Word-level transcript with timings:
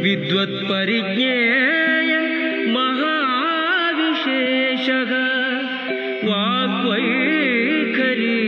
विद्वत्परिज्ञेय 0.04 2.12
महाविशेषः 2.76 3.52
वाग्वैखरी 6.28 8.38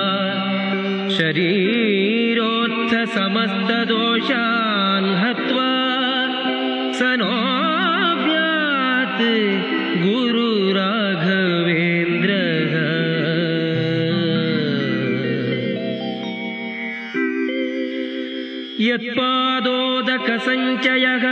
शरीरोत्थसमस्तदोषान् 3.02 5.10
हत्वा 5.22 5.70
स 6.98 7.00
नोऽव्यात् 7.22 9.24
गुरुराघवेन्द्रः। 10.04 11.16
यत्पादोदकसञ्चयः 18.90 21.26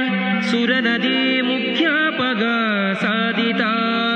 सुरनदीमुख्यापगा 0.49 2.57
सादिता 3.03 3.71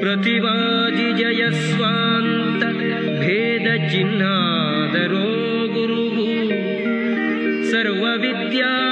प्रतिवाजिजयस्वान्त 0.00 2.62
भेदचिह्नादरो 3.20 5.28
गुरुः। 5.74 6.18
सर्वविद्याप्रवीणोऽन्यो 7.70 8.89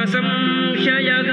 न 0.06 0.08
संशयः 0.08 1.30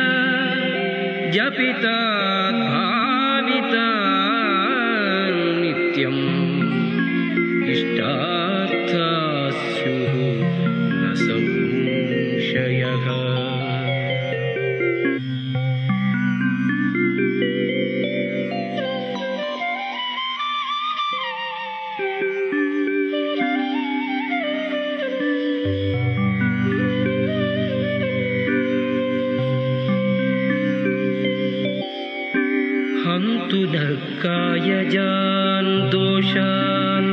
दोषान् 35.91 37.11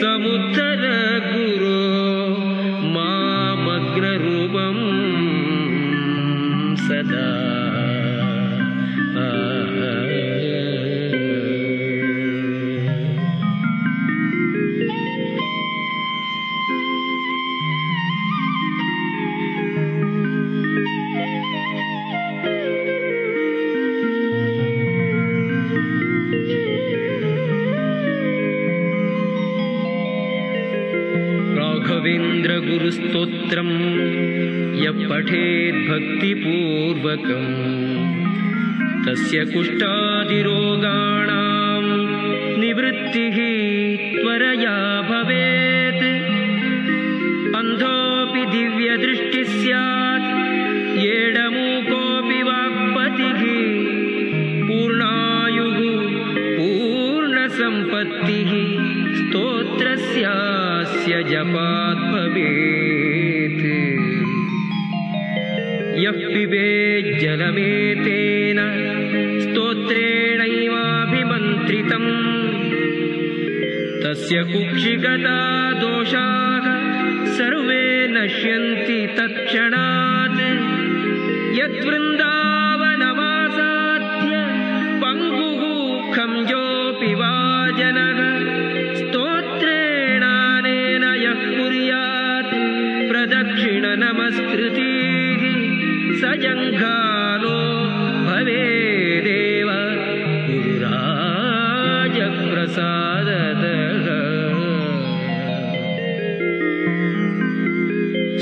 समुद्धर 0.00 0.82
गुरो 1.26 1.65
राघवेन्द्रगुरुस्तोत्रं 31.86 33.68
यः 34.82 35.08
पठेद्भक्तिपूर्वकम्। 35.08 36.26
तस्य 39.04 39.44
कुष्ठादिरोगाणां 39.44 40.22
निवृत्तिः 42.60 43.36
त्वरया 44.20 44.78
भवेत्। 45.10 46.04
अन्धोऽपि 47.56 48.44
दिव्यदृष्टिः 48.56 49.44
स्यात् 49.44 50.28
येडमूकोऽपि 50.98 52.42
वाक्पतिः। 52.42 53.42
पूर्णायुः 54.68 55.78
पूर्णसम्पत्तिः 56.58 58.52
स्तोत्रस्यास्य 61.06 61.34
जपात् 61.34 61.98
भवेत् 61.98 63.66
यः 66.04 66.18
पिबेज्जलमेतेन 66.34 68.60
स्तोत्रेणैवाभिमन्त्रितम्। 69.40 72.10
तस्य 74.02 74.36
कुक्षिगता 74.52 75.38
दोषाः 75.72 76.66
सर्वे 77.26 77.84
नश्यन्ति 78.10 79.00
तत्क्षणात्। 79.06 80.40
यद्वृन्दावनमासाद्य 81.58 82.45
प्रदक्षिणनमस्कृतिः 94.26 95.42
स 96.20 96.22
जङ्घालो 96.42 97.58
भवेदेव 98.26 99.68
गुरुराजप्रसादतः। 100.46 100.96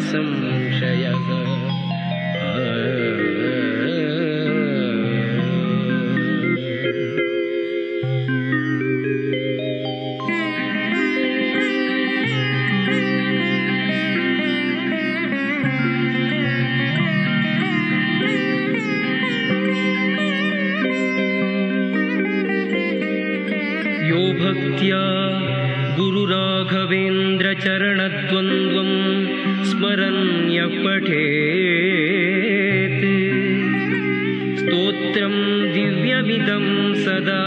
दिव्यमिदं 36.32 36.94
सदा 36.94 37.44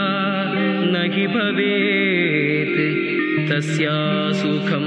न 0.93 0.95
हि 1.13 1.25
भवेत् 1.27 2.79
तस्या 3.49 3.97
सुखं 4.31 4.85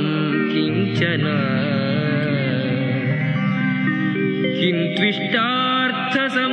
किञ्चन। 0.52 1.24
किं 4.58 4.78
त्विष्टार्थसमृद्धिरेव 4.96 6.47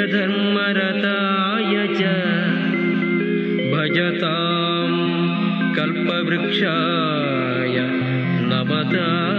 सत्यधर्मरताय 0.00 1.74
च 1.96 2.02
भजतां 3.72 4.92
कल्पवृक्षाय 5.76 7.76
नमता 8.50 9.29